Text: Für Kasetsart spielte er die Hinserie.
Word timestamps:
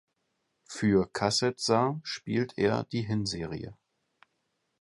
Für 0.65 1.07
Kasetsart 1.13 1.99
spielte 2.01 2.55
er 2.59 2.85
die 2.85 3.03
Hinserie. 3.03 3.77